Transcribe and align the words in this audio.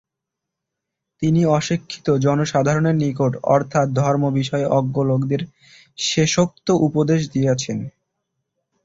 তিনি 1.21 1.41
অশিক্ষিত 1.51 2.07
জনসাধারণের 2.17 2.95
নিকট 2.95 3.31
অর্থাৎ 3.47 3.87
ধর্মবিষয়ে 3.95 4.67
অজ্ঞ 4.71 4.95
লোকদের 5.03 5.41
শেষোক্ত 5.99 6.67
উপদেশ 6.87 7.21
দিয়াছেন। 7.31 7.77